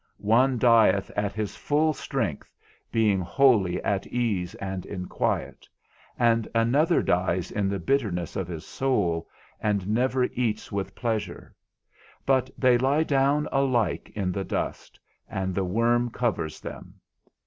[0.25, 2.51] _One dieth at his full strength,
[2.91, 5.69] being wholly at ease and in quiet;
[6.17, 9.29] and another dies in the bitterness of his soul,
[9.59, 11.51] and never eats with pleasure_;
[12.25, 16.95] but they lie down alike in the dust, and the worm covers them.